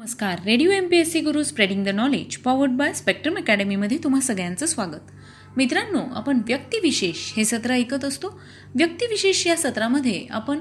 [0.00, 0.38] नमस्कार.
[0.44, 4.66] Radio M P S C guru spreading the knowledge powered by spectrum अकॅडमीमध्ये तुम्हा सगळ्यांचं
[4.66, 5.10] स्वागत.
[5.56, 8.40] मित्रांनो आपण व्यक्तिविशेष हे सत्र ऐकत असतो.
[8.74, 10.60] व्यक्तिविशेष या सत्रामध्ये आपण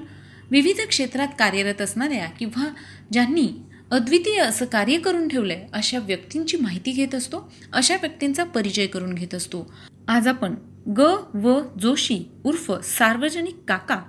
[0.52, 2.67] विविध क्षेत्रात कार्यरत असणाऱ्या किंवा
[3.12, 3.47] ज्यांनी
[3.91, 7.53] अद्वितीय असं कार्य करून ठेवलं आहे अशा व्यक्तींची माहिती घेत असतो.
[7.73, 9.73] अशा व्यक्तींचा परिचय करून घेत असतो.
[10.07, 10.55] आज आपण
[10.97, 10.99] ग
[11.33, 14.01] व जोशी उर्फ सार्वजनिक काका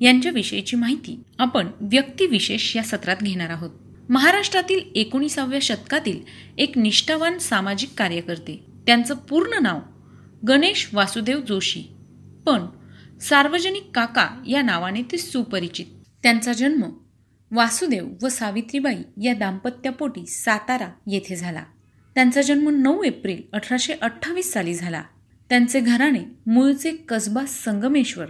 [0.00, 3.70] यांच्याविषयीची माहिती आपण व्यक्तिविशेष या सत्रात घेणार आहोत.
[4.08, 6.20] महाराष्ट्रातील एकोणीसाव्या शतकातील
[6.58, 8.64] एक निष्ठावान सामाजिक कार्यकर्ते.
[8.86, 9.80] त्यांचं पूर्ण नाव
[10.48, 11.82] गणेश वासुदेव जोशी.
[12.46, 12.66] पण
[13.20, 15.86] सार्वजनिक काका या नावाने ते सुपरिचित.
[16.22, 16.82] त्यांचा जन्म
[17.50, 21.62] वासुदेव व सावित्रीबाई या दाम्पत्यापोटी सातारा येथे झाला.
[22.14, 25.02] त्यांचा जन्म नऊ एप्रिल अठराशे अठ्ठावीस साली झाला.
[25.48, 28.26] त्यांचे घराणे मूळचे कसबा संगमेश्वर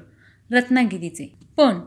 [0.51, 1.35] रत्नागिरीचे.
[1.57, 1.81] पण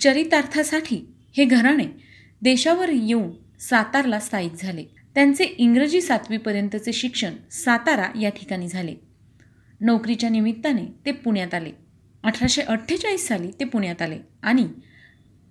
[0.00, 2.15] चरितार्थासाठी हे घराणे
[2.46, 4.84] देशावर येऊन सातारला स्थायिक झाले.
[5.14, 8.94] त्यांचे इंग्रजी सातवीपर्यंतचे शिक्षण सातारा या ठिकाणी झाले.
[9.80, 11.70] नोकरीच्या निमित्ताने ते पुण्यात आले.
[12.22, 14.68] अठराशे अठ्ठेचाळीस साली ते पुण्यात आले आणि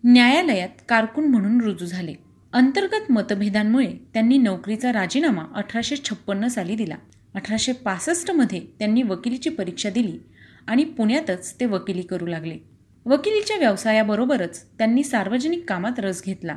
[0.03, 2.13] न्यायालयात कारकून म्हणून रुजू झाले.
[2.53, 6.95] अंतर्गत मतभेदांमुळे त्यांनी नोकरीचा राजीनामा अठराशे छप्पन्न साली दिला.
[7.33, 10.19] अठराशे पासष्टमध्ये त्यांनी वकिलीची परीक्षा दिली
[10.67, 12.57] आणि पुण्यातच ते वकिली करू लागले.
[13.05, 16.55] वकिलीच्या व्यवसायाबरोबरच त्यांनी सार्वजनिक कामात रस घेतला.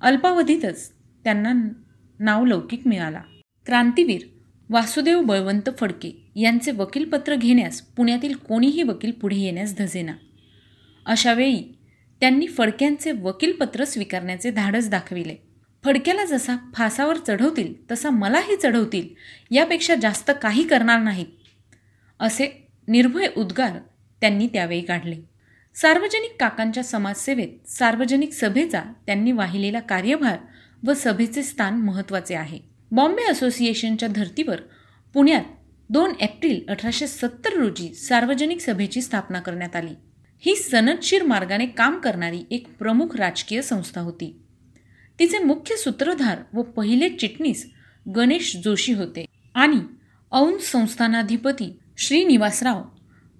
[0.00, 0.92] अल्पावधीतच
[1.24, 1.52] त्यांना
[2.18, 3.20] नावलौकिक मिळाला.
[3.66, 4.22] क्रांतीवीर
[4.70, 10.12] वासुदेव बळवंत फडके यांचे वकीलपत्र घेण्यास पुण्यातील कोणीही वकील पुढे येण्यास धजेना.
[11.06, 11.78] अशावेळी
[12.20, 15.36] त्यांनी फडक्यांचे वकीलपत्र स्वीकारण्याचे धाडस दाखविले.
[15.84, 19.08] फडक्याला जसा फासावर चढवतील तसा मलाही चढवतील
[19.50, 21.26] यापेक्षा जास्त काही करणार नाहीत
[22.20, 22.46] असे
[22.88, 23.78] निर्भय उद्गार
[24.20, 25.27] त्यांनी त्यावेळी काढले.
[25.80, 30.38] सार्वजनिक काकांच्या समाजसेवेत सार्वजनिक सभेचा त्यांनी वाहिलेला कार्यभार
[30.86, 32.58] व सभेचे स्थान महत्त्वाचे आहे.
[32.90, 34.60] बॉम्बे असोसिएशनच्या धर्तीवर
[35.14, 35.42] पुण्यात
[35.90, 39.94] दोन एप्रिल अठराशे सत्तर रोजी सार्वजनिक सभेची स्थापना करण्यात आली.
[40.38, 44.42] ही सनदशीर मार्गाने काम करणारी एक प्रमुख राजकीय संस्था होती.
[45.18, 47.70] तिचे मुख्य सूत्रधार व पहिले चिटणीस
[48.16, 49.80] गणेश जोशी होते आणि
[50.32, 52.82] औंध संस्थानाधिपती श्रीनिवासराव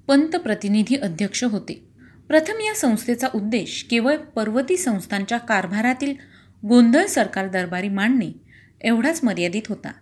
[0.07, 1.88] पंतप्रतिनिधी अध्यक्ष होते.
[2.29, 6.15] प्रथम या संस्थेचा उद्देश केवळ पर्वती संस्थांच्या कारभारातील
[6.69, 8.33] गोंधळ सरकार दरबारी मांडणे
[8.81, 9.93] एवढाच मर्यादित होता.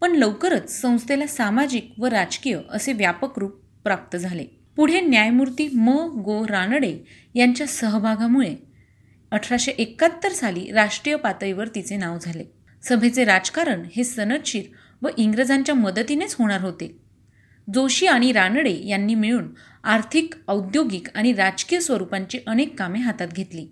[0.00, 3.52] पण लवकरच संस्थेला सामाजिक व राजकीय असे व्यापक रूप
[3.84, 4.44] प्राप्त झाले.
[4.76, 5.88] पुढे न्यायमूर्ती म.
[6.24, 6.44] गो.
[6.48, 6.98] रानडे
[7.34, 8.54] यांच्या सहभागामुळे
[9.30, 12.44] अठराशे एकाहत्तर साली राष्ट्रीय पातळीवर तिचे नाव झाले.
[12.82, 14.62] सभेचे राजकारण हे सनदशीर
[15.02, 17.07] व इंग्रजांच्या मदतीनेच होणार होते.
[17.74, 19.48] जोशी आणि रानडे यांनी मिळून
[19.84, 23.66] आर्थिक औद्योगिक आणि राजकीय स्वरूपांची अनेक कामे हातात घेतली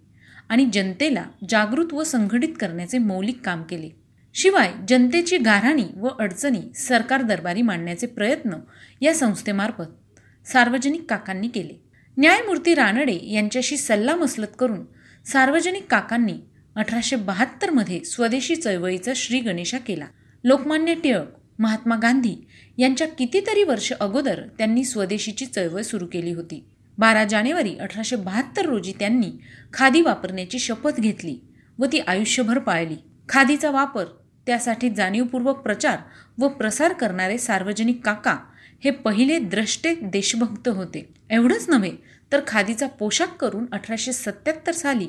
[0.49, 3.89] आणि जनतेला जागृत व संघटित करण्याचे मौलिक काम केले.
[4.35, 8.55] शिवाय जनतेची गाऱ्हाणी व अडचणी सरकार दरबारी मांडण्याचे प्रयत्न
[9.01, 10.19] या संस्थेमार्फत
[10.49, 11.83] सार्वजनिक काकांनी केले.
[12.17, 14.85] न्यायमूर्ती रानडे यांच्याशी सल्लामसलत करून
[15.27, 16.35] सार्वजनिक काकांनी
[16.77, 20.07] अठराशे बहात्तरमध्ये स्वदेशी चळवळीचा श्री गणेशा केला.
[20.45, 22.37] लोकमान्य टिळक महात्मा गांधी
[22.79, 26.65] यांच्या कितीतरी वर्ष अगोदर त्यांनी स्वदेशीची चळवळ सुरू केली होती.
[26.99, 29.31] बारा जानेवारी अठराशे बहात्तर रोजी त्यांनी
[29.73, 31.39] खादी वापरण्याची शपथ घेतली
[31.79, 32.97] व ती आयुष्यभर पाळली.
[33.29, 34.05] खादीचा वापर
[34.47, 35.99] त्यासाठी जाणीवपूर्वक प्रचार
[36.39, 38.37] व प्रसार करणारे सार्वजनिक काका
[38.85, 41.09] हे पहिले द्रष्टे देशभक्त होते.
[41.31, 41.93] एवढंच नव्हे
[42.33, 45.09] तर खादीचा पोशाख करून अठराशे सत्याहत्तर साली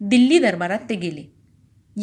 [0.00, 1.36] दिल्ली दरबारात ते गेले.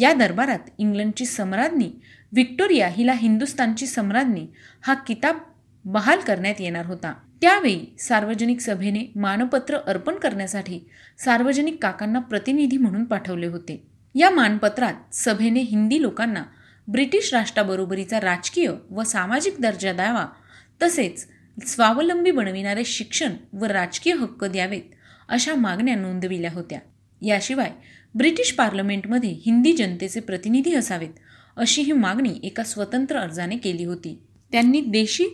[0.00, 1.90] या दरबारात इंग्लंडची सम्राज्ञी
[2.34, 4.46] व्हिक्टोरिया हिला हिंदुस्तानची सम्राज्ञी
[4.82, 5.38] हा किताब
[5.84, 7.12] बहाल करण्यात येणार होता.
[7.40, 10.80] त्यावेळी सार्वजनिक सभेने मानपत्र अर्पण करण्यासाठी
[11.18, 13.86] सार्वजनिक काकांना प्रतिनिधी म्हणून पाठवले होते.
[14.14, 16.42] या मानपत्रात सभेने हिंदी लोकांना
[16.88, 20.26] ब्रिटिश राष्ट्राबरोबरीचा राजकीय व सामाजिक दर्जा द्यावा
[20.82, 21.26] तसेच
[21.66, 24.94] स्वावलंबी बनविणारे शिक्षण व राजकीय हक्क द्यावेत
[25.28, 26.78] अशा मागण्या नोंदविल्या होत्या.
[27.22, 27.70] याशिवाय
[28.14, 31.08] ब्रिटिश पार्लमेंटमध्ये हिंदी जनतेचे प्रतिनिधी असावेत
[31.56, 34.18] अशी ही मागणी एका स्वतंत्र अर्जाने केली होती.
[34.52, 35.24] त्यांनी देशी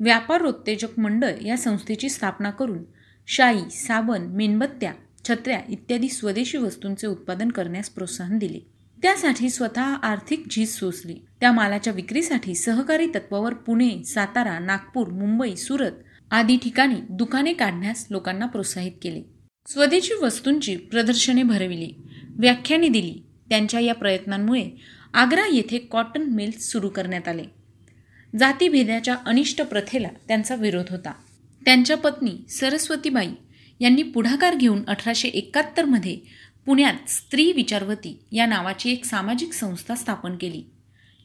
[0.00, 2.84] व्यापारोत्तेजक मंडळ या संस्थेची स्थापना करून
[3.26, 4.92] शाई साबण मेणबत्त्या
[5.28, 8.58] छत्र्या इत्यादी स्वदेशी वस्तूंचे उत्पादन करण्यास प्रोत्साहन दिले.
[9.02, 11.14] त्यासाठी स्वतः आर्थिक झीज सोसली.
[11.40, 15.92] त्या मालाच्या विक्रीसाठी सहकारी तत्वावर पुणे सातारा नागपूर मुंबई सुरत
[16.30, 19.22] आदी ठिकाणी दुकाने काढण्यास लोकांना प्रोत्साहित केले.
[19.66, 21.92] स्वदेशी वस्तूंची प्रदर्शने भरविली
[22.30, 23.22] व्याख्याने दिली.
[23.48, 24.70] त्यांच्या या प्रयत्नांमुळे
[25.14, 27.44] आग्रा येथे कॉटन मिल सुरू करण्यात आले.
[28.38, 31.12] जातीभेदाच्या अनिष्ट प्रथेला त्यांचा विरोध होता.
[31.64, 33.28] त्यांच्या पत्नी सरस्वतीबाई
[33.80, 36.18] यांनी पुढाकार घेऊन अठराशे एकाहत्तरमध्ये
[36.66, 40.64] पुण्यात स्त्री विचारवती या नावाची एक सामाजिक संस्था स्थापन केली.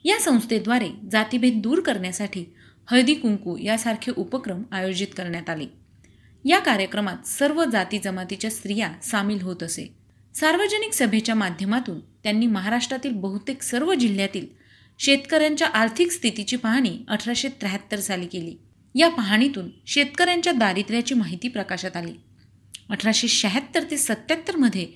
[0.04, 2.46] या संस्थेद्वारे जातीभेद दूर करण्यासाठी
[2.86, 5.66] हळदी कुंकू यासारखे उपक्रम आयोजित करण्यात आले.
[6.46, 10.05] या कार्यक्रमात सर्व जाती जमातीच्या स्त्रिया सामील होत असे.
[10.36, 14.46] सार्वजनिक सभेच्या माध्यमातून त्यांनी महाराष्ट्रातील बहुतेक सर्व जिल्ह्यातील
[15.00, 18.56] शेतकऱ्यांच्या आर्थिक स्थितीची पाहणी अठराशे त्र्याहत्तर साली केली.
[18.96, 22.14] या पाहणीतून शेतकऱ्यांच्या दारिद्र्याची माहिती प्रकाशात आली.
[22.90, 24.88] अठराशे शहात्तर ते सत्याहत्तरमध्ये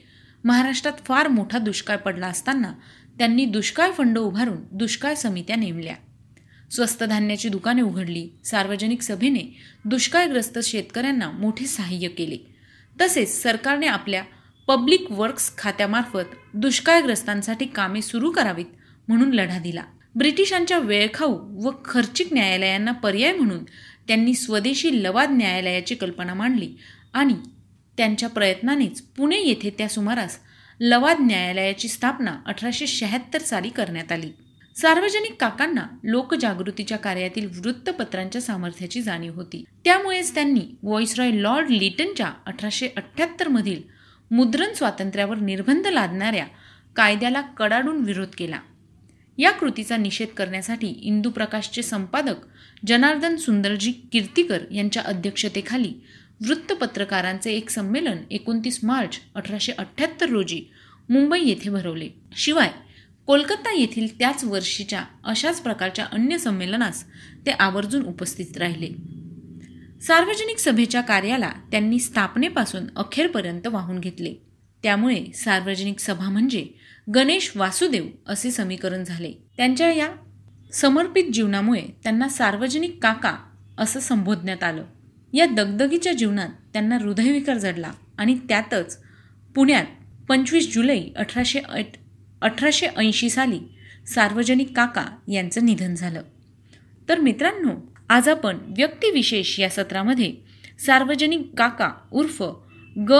[0.43, 2.73] महाराष्ट्रात फार मोठा दुष्काळ पडला असताना
[3.17, 5.95] त्यांनी दुष्काळ फंड उभारून दुष्काळ समित्या नेमल्या.
[6.71, 8.29] स्वस्त धान्याची दुकाने उघडली.
[8.45, 12.37] सार्वजनिक सभेने दुष्काळग्रस्त शेतकऱ्यांना मोठे सहाय्य केले.
[13.01, 14.23] तसेच सरकारने आपल्या
[14.69, 18.65] पब्लिक वर्क्स खात्यामार्फत दुष्काळग्रस्तांसाठी कामे सुरू करावीत
[19.07, 19.83] म्हणून लढा दिला.
[20.15, 23.63] ब्रिटिशांच्या वेळखाऊ व खर्चिक न्यायालयांना पर्याय म्हणून
[24.07, 26.69] त्यांनी स्वदेशी लवाद न्यायालयाची कल्पना मांडली
[27.13, 27.33] आणि
[27.97, 30.37] त्यांच्या प्रयत्नानेच पुणे येथे त्या सुमारास
[30.79, 34.29] लवाद न्यायालयाची स्थापना अठराशे शहात्तर साली करण्यात आली.
[34.75, 39.63] सार्वजनिक काकांना लोकजागृतीच्या कार्यातील वृत्तपत्रांच्या सामर्थ्याची जाणीव होती.
[39.85, 42.87] त्यामुळेच त्यांनी व्हॉइसरॉय लॉर्ड लिटनच्या अठराशे
[43.49, 43.98] मधील
[44.31, 46.45] मुद्रण स्वातंत्र्यावर निर्बंध लादणाऱ्या
[46.95, 48.59] कायद्याला कडाडून विरोध केला.
[49.37, 52.35] या कृतीचा निषेध करण्यासाठी इंदू प्रकाशचे संपादक
[52.87, 55.93] जनार्दन सुंदरजी कीर्तिकर यांच्या अध्यक्षतेखाली
[56.47, 60.63] वृत्तपत्रकारांचे एक संमेलन एकोणतीस मार्च अठराशे अठ्ठ्याहत्तर रोजी
[61.09, 62.09] मुंबई येथे भरवले.
[62.35, 62.71] शिवाय
[63.27, 67.03] कोलकाता येथील त्याच वर्षीच्या अशाच प्रकारच्या अन्य संमेलनास
[67.45, 68.87] ते आवर्जून उपस्थित राहिले.
[70.01, 74.33] सार्वजनिक सभेच्या कार्याला त्यांनी स्थापनेपासून अखेरपर्यंत वाहून घेतले.
[74.83, 76.67] त्यामुळे सार्वजनिक सभा म्हणजे
[77.15, 79.33] गणेश वासुदेव असे समीकरण झाले.
[79.57, 80.09] त्यांच्या या
[80.73, 83.37] समर्पित जीवनामुळे त्यांना सार्वजनिक काका
[83.77, 84.83] असं संबोधण्यात आलं.
[85.33, 89.03] या दगदगीच्या जीवनात त्यांना हृदयविकार जडला आणि त्यातच
[89.55, 89.85] पुण्यात
[90.29, 91.59] पंचवीस जुलै अठराशे
[92.41, 93.59] अठराशे ऐंशी साली
[94.07, 96.21] सार्वजनिक काका यांचं निधन झालं.
[97.09, 100.33] तर मित्रांनो आज आपण व्यक्तिविशेष या सत्रामध्ये
[100.85, 102.43] सार्वजनिक काका उर्फ
[103.09, 103.11] ग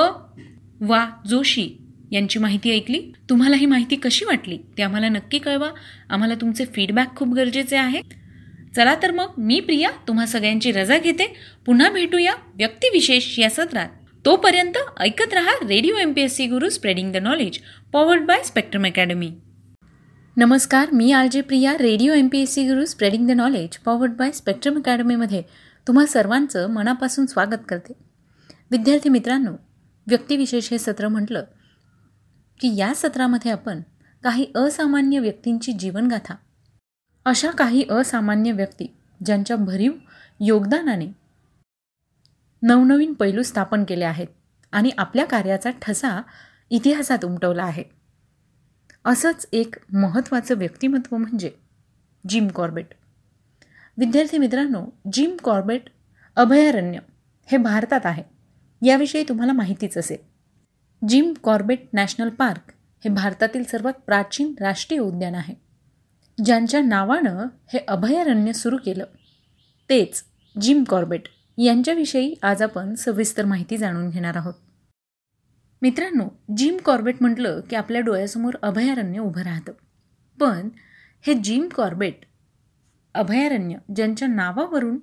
[0.81, 1.77] वा जोशी
[2.11, 2.99] यांची माहिती ऐकली.
[3.29, 5.69] तुम्हाला ही माहिती कशी वाटली ते आम्हाला नक्की कळवा.
[6.09, 8.01] आम्हाला तुमचे फीडबॅक खूप गरजेचे आहे.
[8.75, 11.33] चला तर मग मी प्रिया तुम्हा सगळ्यांची रजा घेते.
[11.65, 13.89] पुन्हा भेटूया व्यक्तिविशेष या सत्रात.
[14.25, 17.59] तोपर्यंत ऐकत रहा radio M P S C guru spreading the knowledge
[17.93, 19.31] powered by spectrum academy
[20.39, 24.11] नमस्कार मी R J Priya radio M P S C guru spreading the knowledge powered
[24.11, 25.41] by spectrum अकॅडमीमध्ये
[25.87, 27.93] तुम्हा सर्वांचं मनापासून स्वागत करते.
[28.71, 29.51] विद्यार्थी मित्रांनो
[30.07, 31.43] व्यक्तिविशेष हे सत्र म्हटलं
[32.59, 33.81] की या सत्रामध्ये आपण
[34.23, 36.35] काही असामान्य व्यक्तींची जीवनगाथा
[37.25, 38.95] अशा काही असामान्य व्यक्ती
[39.25, 39.91] ज्यांच्या भरीव
[40.39, 41.11] योगदानाने
[42.61, 44.27] नवनवीन पैलू स्थापन केले आहेत
[44.71, 46.21] आणि आपल्या कार्याचा ठसा
[46.69, 47.98] इतिहासात उमटवला आहे.
[49.05, 51.51] असंच एक महत्त्वाचं व्यक्तिमत्व म्हणजे
[52.29, 52.87] जिम कॉर्बेट.
[53.97, 55.81] विद्यार्थी मित्रांनो जिम कॉर्बेट
[56.35, 56.99] अभयारण्य
[57.45, 58.23] हे भारतात आहे.
[58.85, 60.17] याविषयी तुम्हाला माहितीच असेल.
[61.07, 62.71] जिम कॉर्बेट नॅशनल पार्क
[63.05, 65.55] हे भारतातील सर्वात प्राचीन राष्ट्रीय उद्यान आहे.
[66.45, 69.05] ज्यांच्या नावानं हे अभयारण्य सुरू केलं.
[69.89, 70.23] तेच
[70.61, 71.21] जिम कॉर्बेट.
[71.57, 74.53] यांच्याविषयी आज आपण सविस्तर माहिती जाणून घेणार आहोत.
[75.81, 76.27] मित्रांनो
[76.57, 79.71] जिम कॉर्बेट म्हटलं की आपल्या डोळ्यासमोर अभयारण्य उभं राहतं.
[80.39, 80.69] पण
[81.21, 82.19] हे जिम कॉर्बेट
[83.13, 84.99] अभयारण्य ज्यांच्या नावावरून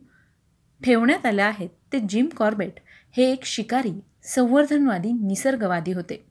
[0.85, 2.73] ठेवण्यात आलं आहेत ते जिम कॉर्बेट
[3.17, 6.27] हे एक शिकारी संवर्धनवादी निसर्गवादी होते.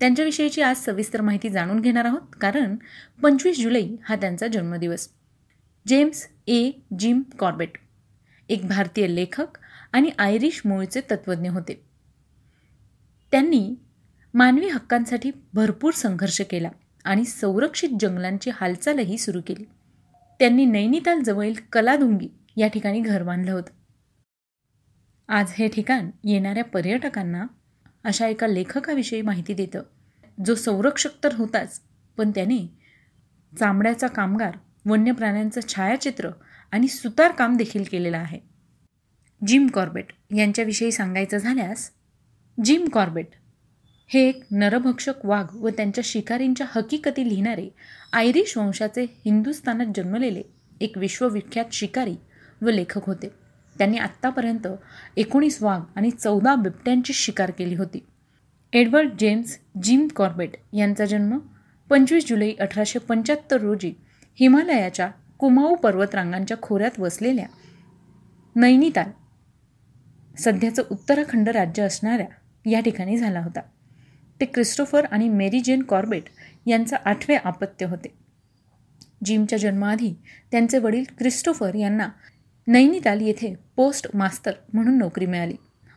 [0.00, 2.76] त्यांच्याविषयीची आज सविस्तर माहिती जाणून घेणार आहोत कारण
[3.22, 5.08] पंचवीस जुलै हा त्यांचा जन्मदिवस.
[5.86, 6.70] जेम्स ए.
[6.98, 7.70] जिम कॉर्बेट
[8.48, 9.58] एक भारतीय लेखक
[9.92, 11.87] आणि आयरिश मूळचे तत्त्वज्ञ होते.
[13.32, 13.74] त्यांनी
[14.34, 16.68] मानवी हक्कांसाठी भरपूर संघर्ष केला
[17.04, 19.64] आणि संरक्षित जंगलांची हालचालही सुरू केली.
[20.40, 23.72] त्यांनी नैनिताल जवळील कलादुंगी या ठिकाणी घर बांधलं होतं.
[25.28, 27.46] आज हे ठिकाण येणाऱ्या पर्यटकांना
[28.04, 29.82] अशा एका लेखकाविषयी माहिती देतं
[30.46, 31.80] जो संरक्षक तर होताच
[32.16, 32.58] पण त्याने
[33.52, 34.56] चामड्याचा कामगार
[34.86, 36.30] वन्य प्राण्यांचं छायाचित्र
[36.72, 38.38] आणि सुतारकाम देखील केलेलं आहे.
[39.46, 41.90] जिम कॉर्बेट यांच्याविषयी सांगायचं झाल्यास
[42.64, 43.26] जिम कॉर्बेट.
[44.10, 47.68] हे एक नरभक्षक वाघ व त्यांच्या शिकारींच्या हकीकती लिहिणारे
[48.12, 50.42] आयरिश वंशाचे हिंदुस्थानात जन्मलेले
[50.80, 52.14] एक विश्वविख्यात शिकारी
[52.62, 53.28] व लेखक होते.
[53.76, 54.66] त्यांनी आत्तापर्यंत
[55.16, 58.04] एकोणीस वाघ आणि चौदा बिबट्यांची शिकार केली होती.
[58.72, 61.38] एडवर्ड जेम्स जिम कॉर्बेट यांचा जन्म
[61.90, 63.92] पंचवीस जुलै अठराशे पंच्याहत्तर रोजी
[64.38, 67.46] हिमालयाच्या कुमाऊ पर्वतरांगांच्या खोऱ्यात वसलेल्या
[68.56, 69.10] नैनिताल
[70.38, 72.26] सध्याचं उत्तराखंड राज्य असणाऱ्या
[72.68, 73.60] या ठिकाणी झाला होता.
[74.40, 76.22] ते क्रिस्टोफर आणि मेरी जेन कॉर्बेट
[76.66, 78.08] यांचं आठवे आपत्य होते.
[79.24, 80.14] जिमच्या जन्माआधी
[80.50, 82.08] त्यांचे वडील क्रिस्टोफर यांना
[82.66, 85.54] नैनिताल येथे पोस्ट मास्तर म्हणून नोकरी मिळाली.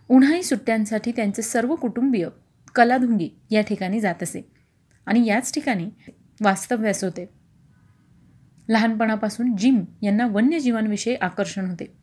[0.09, 2.27] उन्हाळी सुट्ट्यांसाठी त्यांचे सर्व कुटुंबीय
[2.75, 4.51] कलाधुंगी या ठिकाणी जात असे
[5.05, 5.89] आणि याच ठिकाणी
[6.41, 7.29] वास्तव्यास होते.
[8.69, 11.93] लहानपणापासून जिम यांना वन्यजीवांविषयी आकर्षण होते.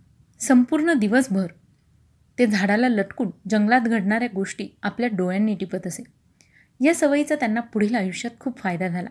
[0.40, 1.46] संपूर्ण दिवसभर
[2.38, 6.02] ते झाडाला लटकून जंगलात घडणाऱ्या गोष्टी आपल्या डोळ्यांनी टिपत असे.
[6.80, 9.08] या सवयीचा त्यांना पुढील आयुष्यात खूप फायदा झाला.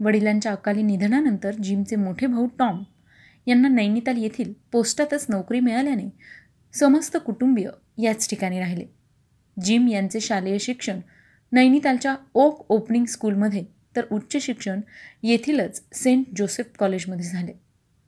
[0.00, 2.82] वडिलांच्या अकाली निधनानंतर जिमचे मोठे भाऊ टॉम
[3.46, 6.10] यांना नैनिताल येथील पोस्टातच नोकरी मिळाल्याने
[6.72, 7.68] समस्त कुटुंबीय
[7.98, 8.84] याच ठिकाणी राहिले.
[9.64, 11.00] जिम यांचे शालेय शिक्षण
[11.52, 13.64] नैनितालच्या ओक ओपनिंग स्कूलमध्ये
[13.96, 14.80] तर उच्च शिक्षण
[15.22, 17.52] येथीलच सेंट जोसेफ कॉलेजमध्ये झाले.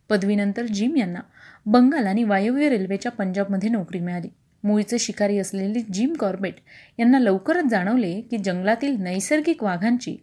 [0.09, 1.21] पदवीनंतर जिम यांना
[1.67, 4.29] बंगाल आणि वायव्य रेल्वेच्या पंजाबमध्ये नोकरी मिळाली.
[4.65, 6.55] मुळीचे शिकारी असलेले जिम कॉर्बेट
[6.99, 10.17] यांना लवकरच जाणवले की जंगलातील नैसर्गिक वाघांची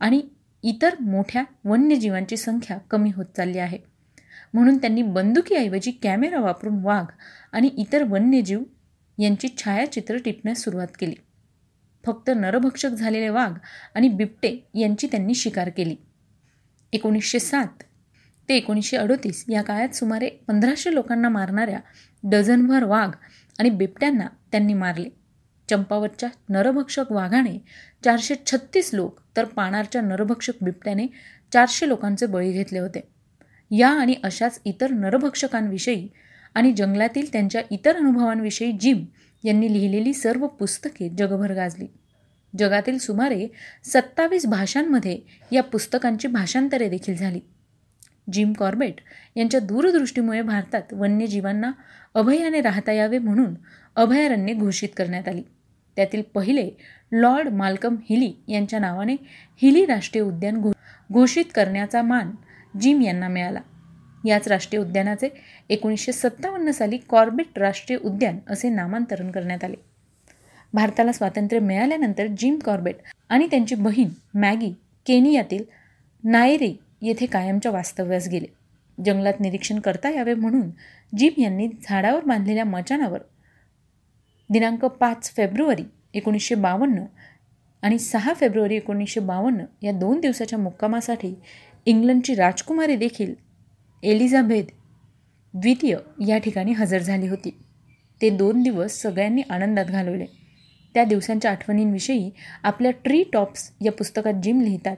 [0.00, 0.22] आणि
[0.62, 3.78] इतर मोठ्या वन्यजीवांची संख्या कमी होत चालली आहे.
[4.54, 7.04] म्हणून त्यांनी बंदुकीऐवजी कॅमेरा वापरून वाघ
[7.52, 8.62] आणि इतर वन्यजीव
[9.18, 11.14] यांची छायाचित्र टिपण्यास सुरुवात केली.
[12.04, 13.58] फक्त नरभक्षक झालेले वाघ
[13.94, 15.96] आणि बिबटे यांची त्यांनी शिकार केली.
[16.92, 17.83] एकोणीसशे सात
[18.48, 19.44] ते एकोणीसशे अडोतीस.
[19.48, 21.80] या काळात सुमारे पंधराशे लोकांना मारणाऱ्या
[22.24, 23.10] डझनभर वाघ
[23.58, 25.08] आणि बिबट्यांना त्यांनी मारले.
[25.70, 27.58] चंपावतच्या नरभक्षक वाघाने
[28.04, 31.06] चारशे छत्तीस लोक तर पाणारच्या नरभक्षक बिबट्याने
[31.52, 33.08] चारशे लोकांचे बळी घेतले होते.
[33.70, 36.08] या आणि अशाच इतर नरभक्षकांविषयी
[36.54, 39.04] आणि जंगलातील त्यांच्या इतर अनुभवांविषयी जिम
[39.44, 41.86] यांनी लिहिलेली सर्व पुस्तके जगभर गाजली.
[42.58, 43.48] जगातील सुमारे
[43.84, 45.18] सत्तावीस भाषांमध्ये
[45.52, 47.40] या पुस्तकांची भाषांतरे देखील झाली.
[48.32, 48.94] जिम कॉर्बेट
[49.36, 51.72] यांच्या दूरदृष्टीमुळे भारतात वन्यजीवांना
[52.14, 53.54] अभयाने राहता यावे म्हणून
[53.96, 55.42] अभयारण्ये घोषित करण्यात आली.
[55.96, 56.70] त्यातील पहिले
[57.12, 59.16] लॉर्ड माल्कम हिली यांच्या नावाने
[59.62, 60.72] हिली राष्ट्रीय उद्यान घो
[61.12, 62.30] घोषित करण्याचा मान
[62.80, 63.60] जिम यांना मिळाला.
[64.24, 65.28] याच राष्ट्रीय उद्यानाचे
[65.68, 69.76] एकोणीसशे सत्तावन्न साली कॉर्बेट राष्ट्रीय उद्यान असे नामांतरण करण्यात आले.
[70.72, 72.96] भारताला स्वातंत्र्य मिळाल्यानंतर जिम कॉर्बेट
[73.28, 74.72] आणि त्यांची बहीण मॅगी
[75.06, 75.64] केनियातील
[76.24, 78.46] नायरी येथे कायमच्या वास्तव्यास गेले.
[79.04, 80.70] जंगलात निरीक्षण करता यावे म्हणून
[81.18, 83.18] जिम यांनी झाडावर बांधलेल्या मचानावर
[84.50, 85.82] दिनांक पाच फेब्रुवारी
[86.14, 87.04] एकोणीसशे बावन्न
[87.82, 91.34] आणि सहा फेब्रुवारी एकोणीसशे बावन्न या दोन दिवसाच्या मुक्कामासाठी
[91.86, 93.34] इंग्लंडची राजकुमारी देखील
[94.02, 94.64] एलिझाबेथ
[95.54, 95.96] द्वितीय
[96.26, 97.58] या ठिकाणी हजर झाली होती.
[98.22, 100.26] ते दोन दिवस सगळ्यांनी आनंदात घालवले.
[100.94, 102.30] त्या दिवसांच्या आठवणींविषयी
[102.62, 104.96] आपल्या ट्री टॉप्स या पुस्तकात जिम लिहितात.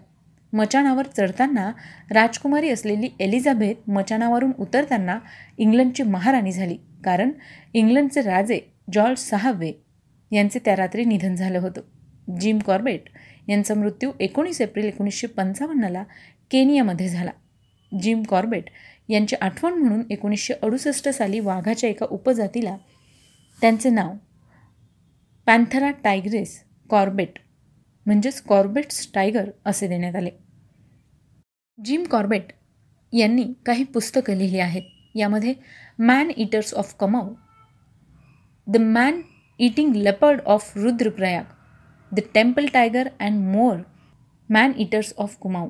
[0.57, 1.71] मचाणावर चढताना
[2.11, 5.19] राजकुमारी असलेली एलिझाबेथ मचाणावरून उतरताना
[5.59, 6.77] इंग्लंडची महाराणी झाली.
[7.05, 7.31] कारण
[7.75, 8.61] इंग्लंडचे राजे
[8.93, 9.73] जॉर्ज सहावे
[10.31, 11.81] यांचे त्या रात्री निधन झालं होतं.
[12.41, 13.09] जिम कॉर्बेट
[13.49, 16.03] यांचा मृत्यू एकोणीस एप्रिल एकोणीसशे पंचावन्नला
[16.51, 17.31] केनियामध्ये झाला.
[17.93, 18.71] जिम कॉर्बेट
[19.09, 22.77] यांची आठवण म्हणून एकोणीसशे अडुसष्ट साली वाघाच्या एका उपजातीला
[23.59, 24.13] त्यांचे नाव
[25.47, 26.59] पॅन्थरा टायग्रेस
[26.91, 27.39] कॉर्बेट
[28.07, 30.31] म्हणजेच कॉर्बेट्स टायगर असे देण्यात आले.
[31.79, 32.53] जिम कॉर्बेट
[33.13, 34.83] यांनी काही पुस्तकं लिहिली आहेत.
[35.15, 35.55] यामध्ये
[35.99, 37.35] man eaters of Kumaon
[38.67, 39.21] the man
[39.59, 41.45] eating leopard of Rudraprayag
[42.13, 43.77] the temple tiger and more
[44.51, 45.69] man eaters of Kumaon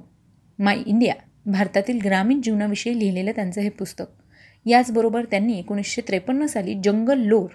[0.58, 1.14] my India
[1.46, 4.04] भारतातील ग्रामीण जीवनाविषयी लिहिलेलं त्यांचं हे पुस्तक.
[4.66, 7.48] याचबरोबर त्यांनी एकोणीसशे त्रेपन्न साली जंगल लोर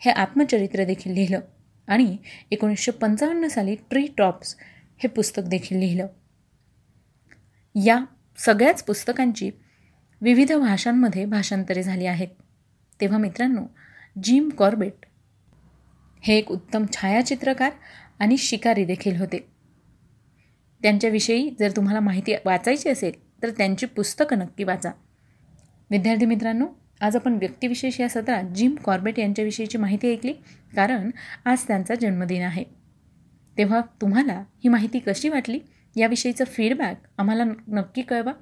[0.00, 1.40] हे आत्मचरित्र देखील लिहिलं
[1.88, 2.16] आणि
[2.50, 4.56] एकोणीसशे पंचावन्न साली ट्री टॉप्स
[5.02, 6.06] हे पुस्तक देखील लिहिलं.
[7.84, 8.04] या
[8.38, 9.50] सगळ्याच पुस्तकांची
[10.20, 12.28] विविध भाषांमध्ये भाषांतरे झाली आहेत.
[13.00, 13.62] तेव्हा मित्रांनो
[14.22, 15.06] जिम कॉर्बेट
[16.20, 17.72] हे एक उत्तम छायाचित्रकार
[18.18, 19.48] आणि शिकारी देखील होते.
[20.82, 24.90] त्यांच्याविषयी जर तुम्हाला माहिती वाचायची असेल तर त्यांची पुस्तकं नक्की वाचा.
[25.90, 26.66] विद्यार्थी मित्रांनो
[27.00, 30.32] आज आपण व्यक्तिविशेष या सत्रात जिम कॉर्बेट यांच्याविषयीची माहिती ऐकली
[30.76, 31.10] कारण
[31.44, 32.64] आज त्यांचा जन्मदिन आहे.
[33.58, 35.60] तेव्हा तुम्हाला ही माहिती कशी वाटली?
[35.96, 38.32] याविषयीचा फीडबॅक आम्हाला नक्की कळवा.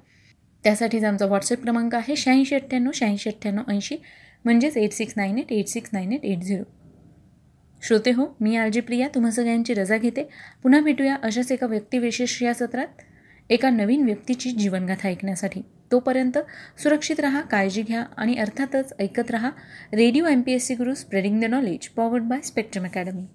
[0.63, 3.97] त्यासाठीच आमचा व्हॉट्सअप क्रमांक आहे शहाऐंशी अठ्ठ्याण्णव शहाऐंशी अठ्ठ्याण्णव ऐंशी.
[4.45, 6.63] म्हणजेच eight six nine eight eight six nine eight eight zero
[7.83, 10.23] श्रोते हो मी आरजी प्रिया तुम्हा सगळ्यांची रजा घेते.
[10.63, 13.01] पुन्हा भेटूया अशाच एका व्यक्तिविशेष या सत्रात.
[13.49, 15.61] एका नवीन व्यक्तीची जीवनगाथा ऐकण्यासाठी.
[15.91, 16.37] तोपर्यंत
[16.83, 19.49] सुरक्षित राहा काळजी घ्या आणि अर्थातच ऐकत राहा.
[19.93, 23.25] Radio M P S C guru spreading the knowledge powered by spectrum academy